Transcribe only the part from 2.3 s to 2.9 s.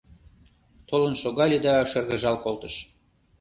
колтыш.